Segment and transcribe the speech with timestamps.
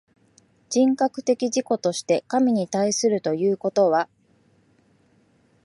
[0.71, 4.09] 人格的自己として神に対するということは、